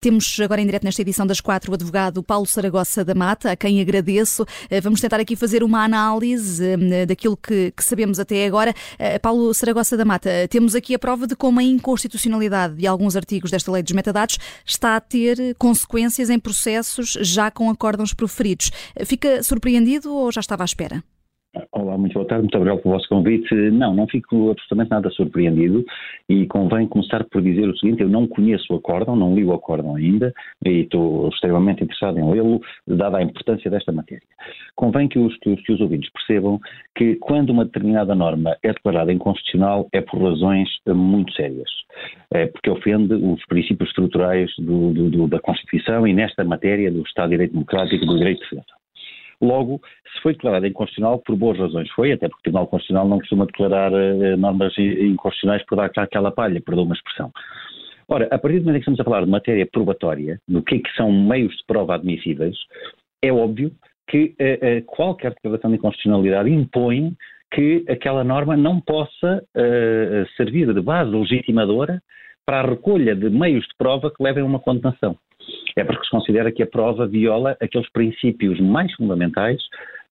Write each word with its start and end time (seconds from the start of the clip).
Temos 0.00 0.38
agora 0.38 0.60
em 0.60 0.64
direto 0.64 0.84
nesta 0.84 1.02
edição 1.02 1.26
das 1.26 1.40
quatro 1.40 1.72
o 1.72 1.74
advogado 1.74 2.22
Paulo 2.22 2.46
Saragossa 2.46 3.04
da 3.04 3.16
Mata, 3.16 3.50
a 3.50 3.56
quem 3.56 3.80
agradeço. 3.80 4.46
Eh, 4.70 4.80
vamos 4.80 5.00
tentar 5.00 5.18
aqui 5.18 5.34
fazer 5.34 5.64
uma 5.64 5.82
análise 5.82 6.64
eh, 6.64 7.04
daquilo 7.04 7.36
que, 7.36 7.72
que 7.72 7.82
sabemos 7.82 8.20
até 8.20 8.46
agora. 8.46 8.72
Eh, 8.96 9.18
Paulo 9.18 9.52
Saragossa 9.52 9.96
da 9.96 10.04
Mata, 10.04 10.30
temos 10.48 10.76
aqui 10.76 10.94
a 10.94 11.00
prova 11.00 11.26
de 11.26 11.34
como 11.34 11.58
a 11.58 11.64
inconstitucionalidade 11.64 12.76
de 12.76 12.86
alguns 12.86 13.16
artigos 13.16 13.50
desta 13.50 13.72
lei 13.72 13.82
dos 13.82 13.90
metadados 13.90 14.38
está 14.64 14.94
a 14.94 15.00
ter 15.00 15.56
consequências 15.58 16.30
em 16.30 16.38
processos 16.38 17.18
já 17.20 17.50
com 17.50 17.68
acórdãos 17.68 18.14
proferidos. 18.14 18.70
Fica 19.04 19.42
surpreendido 19.42 20.14
ou 20.14 20.30
já 20.30 20.40
estava 20.40 20.62
à 20.62 20.64
espera? 20.64 21.02
Olá, 21.72 21.96
muito 21.96 22.12
boa 22.12 22.26
tarde, 22.26 22.42
muito 22.42 22.56
obrigado 22.58 22.82
pelo 22.82 22.94
vosso 22.94 23.08
convite. 23.08 23.54
Não, 23.54 23.94
não 23.94 24.06
fico 24.06 24.50
absolutamente 24.50 24.90
nada 24.90 25.10
surpreendido 25.10 25.82
e 26.28 26.46
convém 26.46 26.86
começar 26.86 27.24
por 27.24 27.40
dizer 27.40 27.66
o 27.66 27.76
seguinte: 27.78 28.02
eu 28.02 28.08
não 28.08 28.26
conheço 28.26 28.70
o 28.70 28.76
acórdão, 28.76 29.16
não 29.16 29.34
li 29.34 29.44
o 29.44 29.54
acórdão 29.54 29.96
ainda 29.96 30.32
e 30.64 30.80
estou 30.80 31.28
extremamente 31.30 31.82
interessado 31.82 32.18
em 32.18 32.30
lê-lo, 32.30 32.60
dada 32.86 33.16
a 33.16 33.22
importância 33.22 33.70
desta 33.70 33.90
matéria. 33.90 34.22
Convém 34.76 35.08
que 35.08 35.18
os, 35.18 35.34
que, 35.38 35.72
os 35.72 35.80
ouvintes 35.80 36.10
percebam 36.12 36.60
que 36.94 37.16
quando 37.16 37.48
uma 37.48 37.64
determinada 37.64 38.14
norma 38.14 38.54
é 38.62 38.72
declarada 38.72 39.10
inconstitucional 39.10 39.88
é 39.92 40.02
por 40.02 40.22
razões 40.22 40.68
muito 40.86 41.32
sérias. 41.32 41.70
É 42.30 42.46
porque 42.46 42.68
ofende 42.68 43.14
os 43.14 43.44
princípios 43.46 43.88
estruturais 43.88 44.50
do, 44.58 44.92
do, 44.92 45.10
do, 45.10 45.26
da 45.26 45.40
Constituição 45.40 46.06
e, 46.06 46.12
nesta 46.12 46.44
matéria, 46.44 46.92
do 46.92 47.00
Estado 47.02 47.30
de 47.30 47.36
Direito 47.36 47.52
Democrático 47.52 48.04
e 48.04 48.06
do 48.06 48.18
Direito 48.18 48.40
de 48.40 48.50
Defesa. 48.50 48.77
Logo, 49.40 49.80
se 50.12 50.20
foi 50.22 50.32
declarada 50.32 50.66
inconstitucional, 50.66 51.20
por 51.20 51.36
boas 51.36 51.58
razões 51.58 51.88
foi, 51.90 52.12
até 52.12 52.28
porque 52.28 52.40
o 52.40 52.42
Tribunal 52.42 52.66
Constitucional 52.66 53.08
não 53.08 53.18
costuma 53.18 53.46
declarar 53.46 53.92
uh, 53.92 54.36
normas 54.36 54.76
inconstitucionais 54.76 55.64
por 55.66 55.76
dar 55.76 55.90
aquela 55.96 56.32
palha, 56.32 56.60
perdão 56.60 56.84
uma 56.84 56.94
expressão. 56.94 57.30
Ora, 58.08 58.26
a 58.32 58.38
partir 58.38 58.58
do 58.58 58.64
momento 58.64 58.76
em 58.76 58.80
que 58.80 58.90
estamos 58.90 59.00
a 59.00 59.04
falar 59.04 59.24
de 59.24 59.30
matéria 59.30 59.66
probatória, 59.70 60.40
do 60.48 60.62
que, 60.62 60.76
é 60.76 60.78
que 60.78 60.92
são 60.96 61.12
meios 61.12 61.54
de 61.56 61.64
prova 61.66 61.94
admissíveis, 61.94 62.56
é 63.22 63.32
óbvio 63.32 63.70
que 64.08 64.34
uh, 64.40 64.84
qualquer 64.86 65.34
declaração 65.34 65.70
de 65.70 65.76
inconstitucionalidade 65.76 66.50
impõe 66.50 67.14
que 67.52 67.84
aquela 67.88 68.24
norma 68.24 68.56
não 68.58 68.78
possa 68.78 69.42
servir 70.36 70.70
de 70.74 70.82
base 70.82 71.10
legitimadora 71.10 71.98
para 72.44 72.60
a 72.60 72.70
recolha 72.70 73.16
de 73.16 73.30
meios 73.30 73.64
de 73.64 73.74
prova 73.78 74.10
que 74.10 74.22
levem 74.22 74.42
a 74.42 74.46
uma 74.46 74.60
condenação 74.60 75.16
é 75.80 75.84
porque 75.84 76.04
se 76.04 76.10
considera 76.10 76.52
que 76.52 76.62
a 76.62 76.66
prova 76.66 77.06
viola 77.06 77.56
aqueles 77.60 77.90
princípios 77.90 78.60
mais 78.60 78.92
fundamentais 78.94 79.62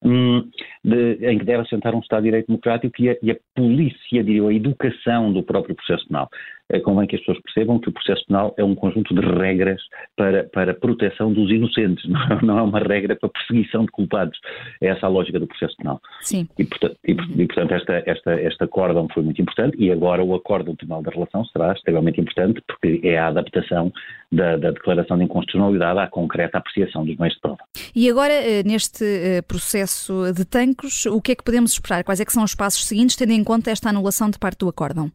hum, 0.04 0.50
de, 0.84 1.18
em 1.22 1.38
que 1.38 1.46
deve 1.46 1.64
assentar 1.64 1.96
um 1.96 2.00
Estado 2.00 2.22
de 2.22 2.30
Direito 2.30 2.48
Democrático 2.48 3.02
e 3.02 3.10
a, 3.10 3.18
e 3.22 3.32
a 3.32 3.38
polícia, 3.56 4.24
diria, 4.24 4.48
a 4.48 4.54
educação 4.54 5.32
do 5.32 5.44
próprio 5.44 5.76
processo 5.76 6.08
penal. 6.08 6.30
É, 6.70 6.80
convém 6.80 7.08
que 7.08 7.16
as 7.16 7.22
pessoas 7.22 7.42
percebam 7.42 7.80
que 7.80 7.90
o 7.90 7.92
processo 7.92 8.26
penal 8.26 8.54
é 8.58 8.64
um 8.64 8.76
conjunto 8.76 9.14
de 9.14 9.22
regras 9.22 9.82
para, 10.16 10.44
para 10.46 10.74
proteção 10.74 11.32
dos 11.32 11.50
inocentes, 11.50 12.04
não 12.44 12.60
é 12.60 12.62
uma 12.62 12.80
regra 12.80 13.16
para 13.16 13.30
perseguição 13.30 13.86
de 13.86 13.92
culpados. 13.92 14.38
É 14.82 14.88
essa 14.88 15.06
a 15.06 15.10
lógica 15.10 15.40
do 15.40 15.48
processo 15.48 15.76
penal. 15.78 16.02
Sim. 16.22 16.48
E, 16.58 16.66
portanto, 16.66 16.98
e, 17.06 17.12
e, 17.12 17.48
portanto 17.48 17.72
esta, 17.74 18.04
esta, 18.06 18.42
este 18.42 18.64
acórdão 18.64 19.08
foi 19.14 19.24
muito 19.24 19.42
importante 19.42 19.78
e 19.78 19.92
agora 19.92 20.24
o 20.24 20.36
acórdão 20.36 20.74
do 20.74 20.78
Tribunal 20.78 21.02
da 21.02 21.12
Relação 21.12 21.46
será 21.46 21.72
extremamente 21.74 22.20
importante 22.20 22.62
porque 22.68 23.00
é 23.04 23.18
a 23.18 23.28
adaptação 23.28 23.92
da, 24.32 24.58
da 24.58 24.72
declaração 24.72 25.18
de 25.18 25.24
inconstitucionalidade 25.24 26.00
à 26.00 26.08
concreta 26.08 26.58
apreciação 26.58 27.06
dos 27.06 27.16
meios 27.18 27.36
de 27.36 27.42
prova. 27.42 27.60
E 27.96 28.10
agora, 28.10 28.34
eh, 28.34 28.64
neste 28.64 29.04
eh, 29.04 29.42
processo 29.42 30.34
de 30.34 30.46
tanques, 30.46 31.06
o 31.06 31.22
que 31.22 31.32
é 31.32 31.36
que 31.36 31.44
podemos 31.44 31.72
esperar? 31.72 32.04
Quais 32.04 32.20
é 32.20 32.26
que 32.26 32.34
são 32.34 32.44
os 32.44 32.56
passos 32.56 32.86
seguintes, 32.86 33.16
tendo 33.16 33.32
em 33.32 33.44
conta 33.44 33.72
esta 33.72 33.90
anulação 33.90 34.30
de 34.30 34.38
parte 34.38 34.60
do 34.60 34.70
acórdão? 34.70 35.12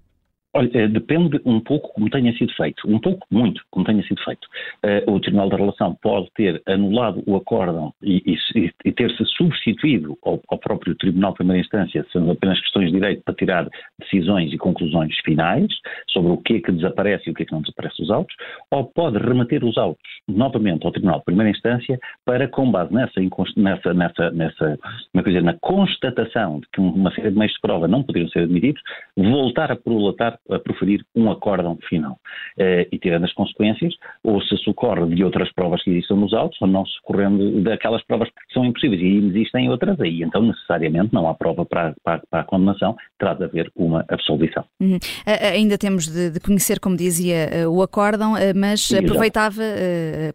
Olha, 0.54 0.70
eh, 0.74 0.88
depende 0.88 1.40
um 1.46 1.60
pouco 1.60 1.94
como 1.94 2.10
tenha 2.10 2.30
sido 2.36 2.52
feito, 2.54 2.86
um 2.86 2.98
pouco, 2.98 3.26
muito, 3.30 3.62
como 3.70 3.86
tenha 3.86 4.02
sido 4.02 4.22
feito. 4.22 4.46
Uh, 4.84 5.10
o 5.10 5.20
Tribunal 5.20 5.48
da 5.48 5.56
Relação 5.56 5.94
pode 6.02 6.30
ter 6.34 6.62
anulado 6.66 7.22
o 7.26 7.36
acórdão 7.36 7.94
e, 8.02 8.22
e, 8.54 8.70
e 8.84 8.92
ter-se 8.92 9.24
substituído 9.36 10.18
ao, 10.22 10.42
ao, 10.48 10.58
próprio 10.58 10.94
Tribunal 10.96 11.30
de 11.30 11.38
Primeira 11.38 11.60
Instância, 11.60 12.04
sendo 12.12 12.30
apenas 12.32 12.60
questões 12.60 12.88
de 12.88 12.92
direito 12.92 13.22
para 13.24 13.34
tirar 13.34 13.68
decisões 13.98 14.52
e 14.52 14.58
conclusões 14.58 15.16
finais 15.24 15.68
sobre 16.10 16.32
o 16.32 16.36
que 16.36 16.54
é 16.54 16.60
que 16.60 16.72
desaparece 16.72 17.28
e 17.28 17.32
o 17.32 17.34
que 17.34 17.44
é 17.44 17.46
que 17.46 17.52
não 17.52 17.62
desaparece 17.62 17.96
dos 18.02 18.10
autos, 18.10 18.34
ou 18.70 18.84
pode 18.84 19.16
remeter 19.18 19.64
os 19.64 19.78
autos 19.78 20.02
novamente 20.28 20.84
ao 20.84 20.92
Tribunal 20.92 21.20
de 21.20 21.24
Primeira 21.24 21.50
Instância 21.50 21.98
para, 22.26 22.46
com 22.46 22.70
base 22.70 22.92
nessa, 22.92 23.20
nessa, 23.56 23.94
nessa, 23.94 24.30
nessa 24.30 24.78
coisa, 25.22 25.40
na 25.40 25.54
constatação 25.60 26.60
de 26.60 26.66
que 26.74 26.80
uma 26.80 27.10
série 27.14 27.30
de 27.30 27.38
meios 27.38 27.54
de 27.54 27.60
prova 27.60 27.88
não 27.88 28.02
poderiam 28.02 28.28
ser 28.28 28.40
admitidos, 28.40 28.82
voltar 29.16 29.72
a 29.72 29.76
prolatar 29.76 30.38
a 30.50 30.58
proferir 30.58 31.04
um 31.14 31.30
acórdão 31.30 31.78
final. 31.88 32.18
Uh, 32.58 32.86
e 32.90 32.98
tirando 32.98 33.24
as 33.24 33.32
consequências, 33.32 33.94
ou 34.22 34.40
se 34.42 34.56
socorre 34.58 35.06
de 35.14 35.24
outras 35.24 35.52
provas 35.52 35.82
que 35.82 35.90
existem 35.90 36.16
nos 36.16 36.32
autos, 36.32 36.60
ou 36.60 36.68
não 36.68 36.84
socorrendo 36.86 37.62
daquelas 37.62 38.02
provas 38.04 38.28
que 38.28 38.52
são 38.52 38.64
impossíveis. 38.64 39.00
E 39.00 39.26
existem 39.26 39.70
outras 39.70 40.00
aí, 40.00 40.22
então 40.22 40.42
necessariamente 40.42 41.12
não 41.12 41.28
há 41.28 41.34
prova 41.34 41.64
para, 41.64 41.94
para, 42.02 42.22
para 42.30 42.40
a 42.40 42.44
condenação, 42.44 42.96
terá 43.18 43.34
de 43.34 43.44
haver 43.44 43.70
uma 43.76 44.04
absolvição. 44.08 44.64
Uhum. 44.80 44.96
Uh, 44.96 45.52
ainda 45.52 45.78
temos 45.78 46.06
de, 46.06 46.30
de, 46.30 46.40
conhecer, 46.40 46.80
como 46.80 46.96
dizia, 46.96 47.66
uh, 47.66 47.70
o 47.70 47.82
acórdão, 47.82 48.34
mas 48.54 48.82
Sim, 48.82 48.98
aproveitava, 48.98 49.62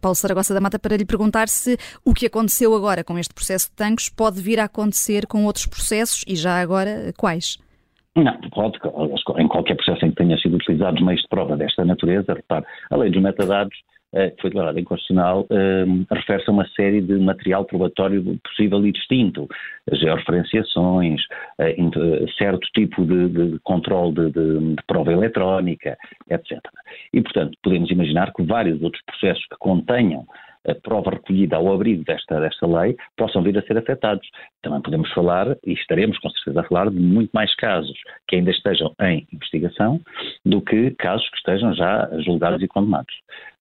Paulo 0.02 0.16
Saragossa 0.16 0.54
da 0.54 0.62
Mata, 0.62 0.80
para 0.80 0.96
lhe 0.96 1.06
perguntar 1.06 1.48
se 1.48 1.78
o 2.06 2.14
que 2.14 2.26
aconteceu 2.26 2.74
agora 2.74 3.04
com 3.04 3.18
este 3.18 3.34
processo 3.34 3.70
de 3.70 3.76
tanques 3.76 4.10
pode 4.10 4.42
vir 4.42 4.60
a 4.60 4.66
acontecer 4.66 5.28
com 5.28 5.46
outros 5.46 5.66
processos 5.66 6.24
e 6.28 6.36
já 6.36 6.62
agora 6.62 7.14
quais? 7.18 7.58
Não, 8.18 8.36
pode, 8.50 8.80
em 9.38 9.48
qualquer 9.48 9.76
processo 9.76 10.04
em 10.06 10.10
que 10.10 10.16
tenha 10.16 10.38
sido 10.40 10.56
utilizados 10.56 11.02
meios 11.02 11.22
de 11.22 11.28
prova 11.28 11.56
desta 11.56 11.86
natureza, 11.86 12.34
repare, 12.34 12.66
a 12.90 12.98
lei 12.98 13.12
dos 13.12 13.22
metadados 13.22 13.78
eh, 14.14 14.32
que 14.32 14.42
foi 14.42 14.50
declarada 14.50 14.80
inconstitucional, 14.80 15.46
eh, 15.52 15.86
refere-se 16.12 16.50
a 16.50 16.54
uma 16.54 16.68
série 16.70 17.02
de 17.02 17.14
material 17.20 17.66
probatório 17.66 18.40
possível 18.44 18.84
e 18.88 18.92
distinto, 18.92 19.48
georreferenciações, 19.92 21.22
eh, 21.60 21.76
certo 22.40 22.68
tipo 22.74 23.06
de, 23.06 23.28
de 23.28 23.60
controle 23.60 24.14
de, 24.16 24.32
de, 24.32 24.76
de, 24.76 24.84
prova 24.88 25.12
eletrónica, 25.12 25.96
etc. 26.30 26.58
E, 27.14 27.22
portanto, 27.22 27.56
podemos 27.62 27.92
imaginar 27.92 28.34
que 28.34 28.42
vários 28.44 28.82
outros 28.82 29.04
processos 29.04 29.46
que 29.46 29.58
contenham 29.60 30.26
a 30.68 30.76
prova 30.76 31.12
recolhida 31.12 31.56
ao 31.56 31.74
abrigo 31.74 32.04
desta, 32.04 32.40
desta 32.40 32.68
lei 32.68 32.96
possam 33.16 33.42
vir 33.42 33.58
a 33.58 33.62
ser 33.64 33.78
afetados. 33.78 34.28
Também 34.62 34.82
podemos 34.82 35.12
falar, 35.14 35.56
e 35.66 35.74
estaremos 35.74 36.18
com 36.20 36.30
certeza 36.30 36.62
a 36.62 36.64
falar, 36.64 36.90
de 36.90 37.00
muito 37.00 37.32
mais 37.34 37.56
casos 37.56 37.98
que 38.28 38.36
ainda 38.36 38.52
estejam 38.52 38.94
em 39.02 39.28
investigação 39.34 40.02
do 40.46 40.62
que 40.62 40.92
casos 40.92 41.28
que 41.30 41.38
estejam 41.38 41.74
já 41.74 42.10
julgados 42.26 42.62
e 42.62 42.68
condenados. 42.68 43.14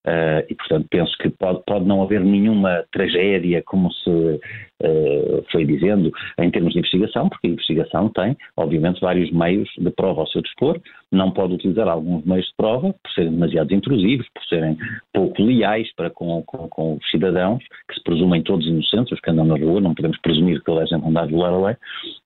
Uh, 0.07 0.47
e, 0.49 0.55
portanto, 0.55 0.87
penso 0.89 1.19
que 1.19 1.29
pode, 1.31 1.63
pode 1.67 1.85
não 1.85 2.01
haver 2.01 2.21
nenhuma 2.21 2.85
tragédia, 2.93 3.61
como 3.67 3.93
se 3.93 4.09
uh, 4.09 5.45
foi 5.51 5.65
dizendo, 5.65 6.13
em 6.39 6.49
termos 6.49 6.73
de 6.75 6.79
investigação, 6.79 7.29
porque 7.29 7.49
a 7.49 7.51
investigação 7.51 8.09
tem, 8.11 8.37
obviamente, 8.57 9.01
vários 9.01 9.33
meios 9.33 9.69
de 9.77 9.91
prova 9.91 10.21
ao 10.21 10.29
seu 10.29 10.43
dispor, 10.43 10.81
não 11.11 11.33
pode 11.33 11.55
utilizar 11.55 11.89
alguns 11.89 12.25
meios 12.25 12.47
de 12.47 12.55
prova 12.57 12.93
por 12.93 13.11
serem 13.13 13.33
demasiado 13.33 13.75
intrusivos, 13.75 14.29
por 14.33 14.45
serem 14.45 14.77
pouco 15.13 15.43
leais 15.43 15.93
para 15.97 16.09
com, 16.09 16.41
com, 16.43 16.69
com 16.69 16.95
os 16.95 17.11
cidadãos, 17.11 17.65
que 17.89 17.95
se 17.95 18.03
presumem 18.05 18.43
todos 18.43 18.65
inocentes, 18.65 19.11
os 19.11 19.21
que 19.21 19.31
andam 19.31 19.45
na 19.45 19.57
rua, 19.57 19.81
não 19.81 19.95
podemos 19.95 20.19
presumir 20.21 20.61
que 20.61 20.67
toda 20.67 20.83
a 20.83 20.87
gente 20.87 21.05
anda 21.05 21.23
a 21.23 21.27
violar 21.27 21.53
a 21.53 21.67
lei, 21.67 21.77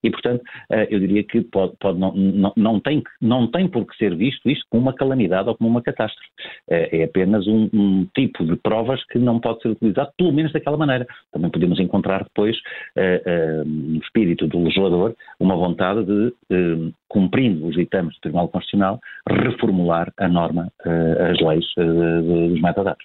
e, 0.02 0.10
portanto, 0.10 0.42
uh, 0.70 0.86
eu 0.88 1.00
diria 1.00 1.22
que 1.24 1.40
pode, 1.42 1.74
pode 1.78 1.98
não, 1.98 2.12
não, 2.14 2.52
não, 2.56 2.80
tem, 2.80 3.02
não 3.20 3.46
tem 3.46 3.68
por 3.68 3.86
que 3.86 3.96
ser 3.96 4.14
visto 4.16 4.48
isto 4.48 4.64
como 4.70 4.82
uma 4.82 4.94
calamidade 4.94 5.48
ou 5.48 5.56
como 5.56 5.70
uma 5.70 5.82
catástrofe. 5.82 6.28
é 6.68 7.04
apenas 7.04 7.46
um, 7.46 7.68
um 7.72 8.06
tipo 8.14 8.44
de 8.44 8.56
provas 8.56 9.04
que 9.06 9.18
não 9.18 9.40
pode 9.40 9.62
ser 9.62 9.68
utilizado, 9.68 10.10
pelo 10.16 10.32
menos 10.32 10.52
daquela 10.52 10.76
maneira. 10.76 11.06
Também 11.32 11.50
podemos 11.50 11.78
encontrar 11.78 12.24
depois, 12.24 12.56
uh, 12.96 13.64
no 13.64 13.98
espírito 13.98 14.46
do 14.46 14.62
legislador, 14.62 15.14
uma 15.38 15.56
vontade 15.56 16.04
de, 16.04 16.92
cumprindo 17.08 17.66
os 17.66 17.74
ditames 17.74 18.14
do 18.14 18.20
Tribunal 18.20 18.48
Constitucional, 18.48 19.00
reformular 19.28 20.12
a 20.18 20.28
norma, 20.28 20.70
as 21.30 21.40
leis 21.40 21.64
dos 21.76 22.60
metadados. 22.60 23.04